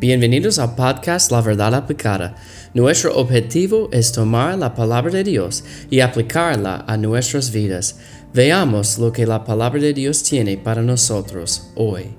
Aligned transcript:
Bienvenidos 0.00 0.60
al 0.60 0.76
podcast 0.76 1.32
La 1.32 1.40
Verdad 1.40 1.74
Aplicada. 1.74 2.36
Nuestro 2.72 3.16
objetivo 3.16 3.88
es 3.90 4.12
tomar 4.12 4.56
la 4.56 4.72
palabra 4.72 5.10
de 5.10 5.24
Dios 5.24 5.64
y 5.90 5.98
aplicarla 5.98 6.84
a 6.86 6.96
nuestras 6.96 7.50
vidas. 7.50 7.98
Veamos 8.32 8.98
lo 8.98 9.12
que 9.12 9.26
la 9.26 9.42
palabra 9.42 9.80
de 9.80 9.92
Dios 9.92 10.22
tiene 10.22 10.56
para 10.56 10.82
nosotros 10.82 11.70
hoy. 11.74 12.14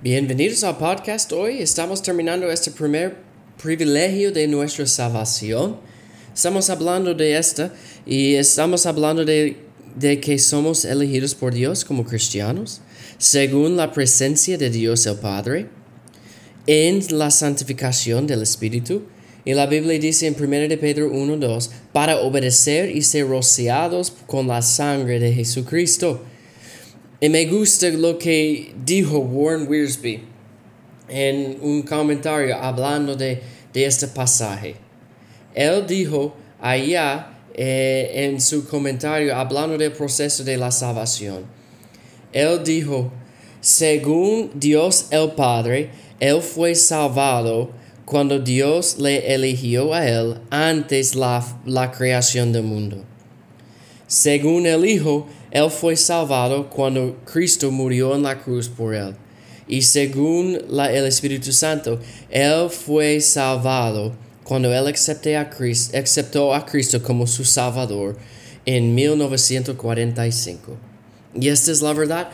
Bienvenidos 0.00 0.64
al 0.64 0.78
podcast 0.78 1.30
hoy. 1.32 1.58
Estamos 1.60 2.02
terminando 2.02 2.50
este 2.50 2.70
primer 2.70 3.14
privilegio 3.62 4.32
de 4.32 4.48
nuestra 4.48 4.86
salvación. 4.86 5.76
Estamos 6.34 6.70
hablando 6.70 7.12
de 7.12 7.36
esta 7.36 7.74
y 8.06 8.36
estamos 8.36 8.86
hablando 8.86 9.22
de 9.22 9.65
de 9.96 10.20
que 10.20 10.38
somos 10.38 10.84
elegidos 10.84 11.34
por 11.34 11.52
Dios 11.52 11.84
como 11.84 12.04
cristianos, 12.04 12.80
según 13.18 13.76
la 13.76 13.92
presencia 13.92 14.56
de 14.58 14.70
Dios 14.70 15.06
el 15.06 15.16
Padre, 15.16 15.68
en 16.66 17.02
la 17.18 17.30
santificación 17.30 18.26
del 18.26 18.42
Espíritu. 18.42 19.02
Y 19.44 19.54
la 19.54 19.66
Biblia 19.66 19.98
dice 19.98 20.26
en 20.26 20.36
1 20.38 20.68
de 20.68 20.76
Pedro 20.76 21.10
1.2, 21.10 21.70
para 21.92 22.18
obedecer 22.18 22.94
y 22.94 23.02
ser 23.02 23.28
rociados 23.28 24.12
con 24.26 24.48
la 24.48 24.60
sangre 24.60 25.18
de 25.18 25.32
Jesucristo. 25.32 26.22
Y 27.20 27.28
me 27.28 27.46
gusta 27.46 27.88
lo 27.90 28.18
que 28.18 28.74
dijo 28.84 29.18
Warren 29.18 29.66
Wiersbe 29.68 30.20
en 31.08 31.58
un 31.62 31.82
comentario 31.82 32.56
hablando 32.56 33.14
de, 33.14 33.40
de 33.72 33.86
este 33.86 34.08
pasaje. 34.08 34.74
Él 35.54 35.86
dijo 35.86 36.34
allá 36.60 37.35
eh, 37.58 38.10
en 38.26 38.38
su 38.38 38.68
comentario 38.68 39.34
hablando 39.34 39.78
del 39.78 39.90
proceso 39.92 40.44
de 40.44 40.58
la 40.58 40.70
salvación. 40.70 41.44
Él 42.30 42.62
dijo, 42.62 43.10
según 43.62 44.50
Dios 44.54 45.06
el 45.10 45.30
Padre, 45.30 45.88
Él 46.20 46.42
fue 46.42 46.74
salvado 46.74 47.70
cuando 48.04 48.38
Dios 48.38 48.98
le 48.98 49.34
eligió 49.34 49.94
a 49.94 50.06
Él 50.06 50.34
antes 50.50 51.14
la, 51.14 51.42
la 51.64 51.90
creación 51.92 52.52
del 52.52 52.64
mundo. 52.64 53.02
Según 54.06 54.66
el 54.66 54.84
Hijo, 54.84 55.26
Él 55.50 55.70
fue 55.70 55.96
salvado 55.96 56.68
cuando 56.68 57.16
Cristo 57.24 57.70
murió 57.70 58.14
en 58.14 58.24
la 58.24 58.38
cruz 58.38 58.68
por 58.68 58.94
Él. 58.94 59.16
Y 59.66 59.80
según 59.80 60.58
la, 60.68 60.92
el 60.92 61.06
Espíritu 61.06 61.52
Santo, 61.52 62.00
Él 62.28 62.68
fue 62.68 63.18
salvado 63.22 64.12
cuando 64.46 64.72
él 64.72 64.86
a, 64.86 65.50
Cristo, 65.50 65.98
aceptó 65.98 66.54
a 66.54 66.64
Cristo 66.64 67.02
como 67.02 67.26
su 67.26 67.44
Salvador 67.44 68.16
en 68.64 68.94
1945. 68.94 70.76
Y 71.34 71.48
esta 71.48 71.72
es 71.72 71.82
la 71.82 71.92
verdad. 71.92 72.28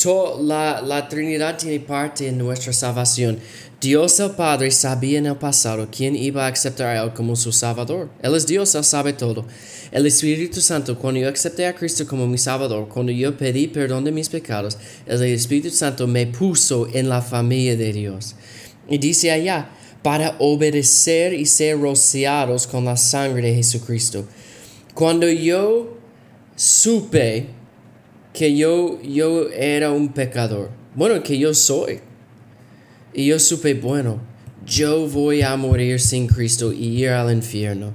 Toda 0.00 0.42
la, 0.42 0.82
la, 0.82 1.08
Trinidad 1.08 1.56
tiene 1.56 1.80
parte 1.80 2.28
en 2.28 2.36
nuestra 2.36 2.72
salvación. 2.72 3.38
Dios 3.80 4.20
el 4.20 4.32
Padre 4.32 4.70
sabía 4.70 5.18
en 5.18 5.26
el 5.26 5.36
pasado 5.36 5.88
quién 5.90 6.16
iba 6.16 6.44
a 6.44 6.50
aceptar 6.50 6.88
a 6.88 7.02
Él 7.02 7.14
como 7.14 7.34
su 7.34 7.50
Salvador. 7.50 8.10
Él 8.20 8.34
es 8.34 8.46
Dios, 8.46 8.74
Él 8.74 8.84
sabe 8.84 9.14
todo. 9.14 9.46
El 9.90 10.04
Espíritu 10.04 10.60
Santo, 10.60 10.98
cuando 10.98 11.20
yo 11.20 11.30
acepté 11.30 11.66
a 11.66 11.74
Cristo 11.74 12.06
como 12.06 12.26
mi 12.26 12.36
Salvador, 12.36 12.88
cuando 12.88 13.10
yo 13.10 13.36
pedí 13.38 13.68
perdón 13.68 14.04
de 14.04 14.12
mis 14.12 14.28
pecados, 14.28 14.76
el 15.06 15.22
Espíritu 15.22 15.70
Santo 15.70 16.06
me 16.06 16.26
puso 16.26 16.88
en 16.92 17.08
la 17.08 17.22
familia 17.22 17.76
de 17.76 17.92
Dios. 17.92 18.34
Y 18.88 18.98
dice 18.98 19.30
allá, 19.30 19.70
para 20.04 20.36
obedecer 20.38 21.32
y 21.32 21.46
ser 21.46 21.80
rociados 21.80 22.66
con 22.66 22.84
la 22.84 22.98
sangre 22.98 23.48
de 23.48 23.54
Jesucristo. 23.54 24.26
Cuando 24.92 25.26
yo 25.30 25.96
supe 26.56 27.46
que 28.34 28.54
yo, 28.54 29.00
yo 29.00 29.48
era 29.48 29.92
un 29.92 30.12
pecador, 30.12 30.70
bueno, 30.94 31.22
que 31.22 31.38
yo 31.38 31.54
soy, 31.54 32.00
y 33.14 33.28
yo 33.28 33.38
supe, 33.38 33.72
bueno, 33.72 34.20
yo 34.66 35.08
voy 35.08 35.40
a 35.40 35.56
morir 35.56 35.98
sin 35.98 36.26
Cristo 36.26 36.70
y 36.70 37.02
ir 37.02 37.08
al 37.08 37.32
infierno. 37.32 37.94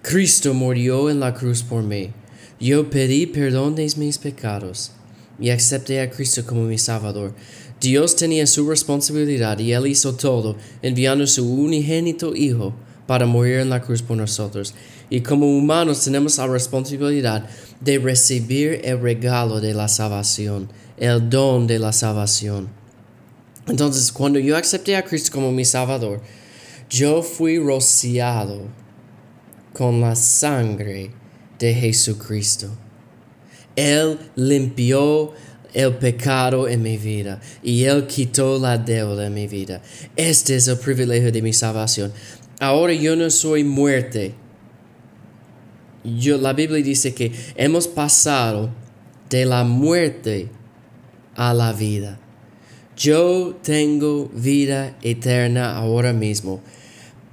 Cristo 0.00 0.54
murió 0.54 1.10
en 1.10 1.20
la 1.20 1.34
cruz 1.34 1.62
por 1.62 1.82
mí. 1.82 2.10
Yo 2.58 2.88
pedí 2.88 3.26
perdón 3.26 3.74
de 3.74 3.92
mis 3.98 4.16
pecados 4.16 4.92
y 5.38 5.50
acepté 5.50 6.00
a 6.00 6.08
Cristo 6.08 6.46
como 6.46 6.62
mi 6.62 6.78
Salvador. 6.78 7.34
Dios 7.84 8.16
tenía 8.16 8.46
su 8.46 8.66
responsabilidad 8.66 9.58
y 9.58 9.72
Él 9.72 9.86
hizo 9.86 10.14
todo, 10.16 10.56
enviando 10.80 11.26
su 11.26 11.46
unigénito 11.46 12.34
Hijo 12.34 12.72
para 13.06 13.26
morir 13.26 13.58
en 13.58 13.68
la 13.68 13.82
cruz 13.82 14.00
por 14.00 14.16
nosotros. 14.16 14.74
Y 15.10 15.20
como 15.20 15.46
humanos 15.46 16.02
tenemos 16.02 16.38
la 16.38 16.46
responsabilidad 16.46 17.46
de 17.80 17.98
recibir 17.98 18.80
el 18.84 19.00
regalo 19.00 19.60
de 19.60 19.74
la 19.74 19.88
salvación, 19.88 20.70
el 20.96 21.28
don 21.28 21.66
de 21.66 21.78
la 21.78 21.92
salvación. 21.92 22.70
Entonces, 23.66 24.10
cuando 24.10 24.38
yo 24.38 24.56
acepté 24.56 24.96
a 24.96 25.04
Cristo 25.04 25.32
como 25.32 25.52
mi 25.52 25.66
Salvador, 25.66 26.22
yo 26.88 27.22
fui 27.22 27.58
rociado 27.58 28.62
con 29.74 30.00
la 30.00 30.14
sangre 30.14 31.10
de 31.58 31.74
Jesucristo. 31.74 32.68
Él 33.76 34.18
limpió 34.36 35.32
el 35.74 35.94
pecado 35.94 36.68
en 36.68 36.82
mi 36.82 36.96
vida 36.96 37.40
y 37.62 37.84
Él 37.84 38.06
quitó 38.06 38.58
la 38.58 38.78
deuda 38.78 39.26
en 39.26 39.34
mi 39.34 39.46
vida. 39.46 39.82
Este 40.16 40.56
es 40.56 40.68
el 40.68 40.78
privilegio 40.78 41.30
de 41.30 41.42
mi 41.42 41.52
salvación. 41.52 42.12
Ahora 42.60 42.94
yo 42.94 43.16
no 43.16 43.28
soy 43.28 43.64
muerte. 43.64 44.34
Yo, 46.04 46.38
la 46.38 46.52
Biblia 46.52 46.82
dice 46.82 47.14
que 47.14 47.32
hemos 47.56 47.88
pasado 47.88 48.70
de 49.28 49.44
la 49.44 49.64
muerte 49.64 50.48
a 51.34 51.52
la 51.52 51.72
vida. 51.72 52.18
Yo 52.96 53.58
tengo 53.62 54.30
vida 54.32 54.96
eterna 55.02 55.76
ahora 55.76 56.12
mismo 56.12 56.60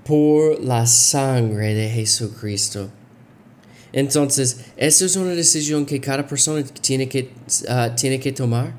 por 0.04 0.64
la 0.64 0.88
sangre 0.88 1.76
de 1.76 1.90
Jesucristo. 1.90 2.90
Entonces, 3.94 4.58
esa 4.78 5.06
es 5.06 5.16
una 5.16 5.32
decisión 5.32 5.86
que 5.86 6.00
cada 6.00 6.26
persona 6.26 6.64
tiene 6.64 7.10
que, 7.10 7.32
uh, 7.68 7.94
tiene 7.96 8.20
que 8.20 8.32
tomar, 8.32 8.74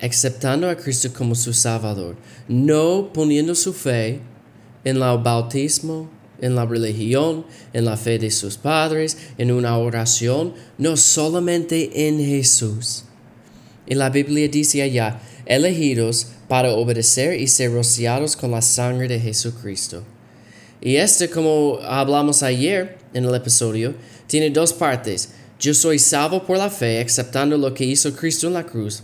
aceptando 0.00 0.68
a 0.68 0.76
Cristo 0.76 1.12
como 1.12 1.34
su 1.34 1.52
Salvador, 1.52 2.16
no 2.46 3.12
poniendo 3.12 3.54
su 3.54 3.72
fe 3.72 4.20
en 4.84 4.96
el 4.96 5.18
bautismo, 5.18 6.10
en 6.40 6.54
la 6.54 6.66
religión, 6.66 7.46
en 7.72 7.84
la 7.84 7.96
fe 7.96 8.18
de 8.18 8.30
sus 8.30 8.56
padres, 8.56 9.16
en 9.38 9.50
una 9.50 9.78
oración, 9.78 10.54
no 10.78 10.96
solamente 10.96 12.06
en 12.06 12.18
Jesús. 12.18 13.04
Y 13.86 13.94
la 13.94 14.10
Biblia 14.10 14.48
dice 14.48 14.82
allá, 14.82 15.20
elegidos 15.46 16.28
para 16.48 16.70
obedecer 16.72 17.38
y 17.40 17.48
ser 17.48 17.72
rociados 17.72 18.36
con 18.36 18.50
la 18.50 18.62
sangre 18.62 19.08
de 19.08 19.20
Jesucristo. 19.20 20.02
Y 20.84 20.96
este, 20.96 21.30
como 21.30 21.78
hablamos 21.82 22.42
ayer 22.42 22.98
en 23.14 23.24
el 23.24 23.34
episodio, 23.34 23.94
tiene 24.26 24.50
dos 24.50 24.74
partes. 24.74 25.30
Yo 25.58 25.72
soy 25.72 25.98
salvo 25.98 26.44
por 26.44 26.58
la 26.58 26.68
fe, 26.68 27.00
aceptando 27.00 27.56
lo 27.56 27.72
que 27.72 27.86
hizo 27.86 28.14
Cristo 28.14 28.48
en 28.48 28.52
la 28.52 28.66
cruz. 28.66 29.02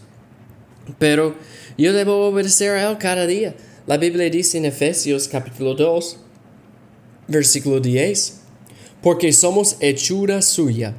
Pero 0.98 1.34
yo 1.78 1.94
debo 1.94 2.26
obedecer 2.26 2.72
a 2.72 2.91
Él 2.91 2.98
cada 2.98 3.26
día. 3.26 3.56
La 3.86 3.96
Biblia 3.96 4.28
dice 4.28 4.58
en 4.58 4.66
Efesios 4.66 5.26
capítulo 5.26 5.74
2, 5.74 6.18
versículo 7.28 7.80
10, 7.80 8.41
porque 9.00 9.32
somos 9.32 9.78
hechura 9.80 10.42
suya, 10.42 10.94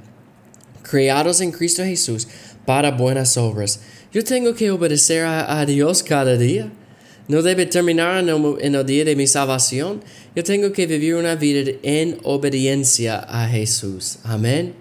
creados 0.82 1.42
en 1.42 1.52
Cristo 1.52 1.84
Jesús 1.84 2.28
para 2.66 2.90
buenas 2.90 3.38
obras. 3.38 3.82
Yo 4.12 4.24
tengo 4.24 4.56
que 4.56 4.72
obedecer 4.72 5.26
a, 5.26 5.60
a 5.60 5.66
Dios 5.68 6.02
cada 6.02 6.38
día 6.38 6.72
no 7.32 7.42
debe 7.42 7.66
terminar 7.66 8.28
en 8.28 8.76
el, 8.76 8.86
día 8.86 9.06
de 9.06 9.16
mi 9.16 9.26
salvación. 9.26 10.02
Yo 10.36 10.44
tengo 10.44 10.74
que 10.74 10.86
vivir 10.86 11.16
una 11.16 11.36
vida 11.36 11.72
en 11.82 12.18
obediencia 12.24 13.20
a 13.20 13.48
Jesús. 13.48 14.18
Amén. 14.26 14.74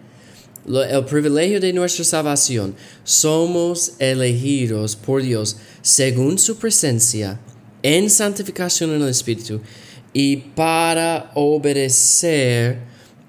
el 0.66 1.04
privilegio 1.04 1.60
de 1.60 1.72
nuestra 1.72 2.04
salvación. 2.04 2.74
Somos 3.04 3.92
elegidos 4.00 4.96
por 4.96 5.22
Dios 5.22 5.58
según 5.80 6.40
su 6.40 6.56
presencia 6.56 7.38
en 7.84 8.10
santificación 8.10 8.96
en 8.96 9.02
el 9.02 9.10
Espíritu 9.10 9.60
y 10.12 10.36
para 10.36 11.30
obedecer 11.36 12.80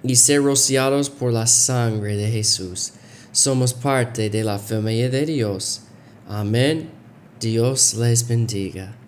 y 0.03 0.15
ser 0.15 0.41
rociados 0.41 1.12
por 1.12 1.31
la 1.31 1.45
sangre 1.45 2.17
de 2.17 2.31
Jesús. 2.31 2.94
Somos 3.31 3.75
parte 3.75 4.31
de 4.31 4.44
la 4.44 4.57
familia 4.57 5.12
de 5.12 5.27
Dios. 5.27 5.81
Amén. 6.27 6.89
Dios 7.39 7.94
les 7.94 8.27
bendiga. 8.27 9.00